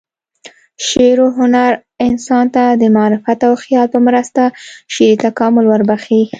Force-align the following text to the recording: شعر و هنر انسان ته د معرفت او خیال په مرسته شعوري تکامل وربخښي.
شعر 0.87 1.17
و 1.21 1.27
هنر 1.37 1.71
انسان 2.07 2.45
ته 2.55 2.63
د 2.81 2.83
معرفت 2.95 3.39
او 3.47 3.53
خیال 3.63 3.87
په 3.93 3.99
مرسته 4.07 4.41
شعوري 4.93 5.15
تکامل 5.25 5.65
وربخښي. 5.67 6.21